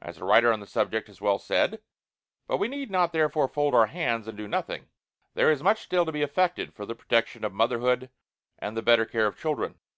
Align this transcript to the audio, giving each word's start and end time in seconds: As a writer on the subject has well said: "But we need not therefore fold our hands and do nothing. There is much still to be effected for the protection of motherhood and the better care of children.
As 0.00 0.16
a 0.16 0.24
writer 0.24 0.50
on 0.50 0.60
the 0.60 0.66
subject 0.66 1.08
has 1.08 1.20
well 1.20 1.38
said: 1.38 1.82
"But 2.46 2.56
we 2.56 2.68
need 2.68 2.90
not 2.90 3.12
therefore 3.12 3.48
fold 3.48 3.74
our 3.74 3.84
hands 3.84 4.26
and 4.26 4.34
do 4.34 4.48
nothing. 4.48 4.88
There 5.34 5.50
is 5.50 5.62
much 5.62 5.82
still 5.82 6.06
to 6.06 6.12
be 6.12 6.22
effected 6.22 6.72
for 6.72 6.86
the 6.86 6.94
protection 6.94 7.44
of 7.44 7.52
motherhood 7.52 8.08
and 8.58 8.78
the 8.78 8.82
better 8.82 9.04
care 9.04 9.26
of 9.26 9.38
children. 9.38 9.78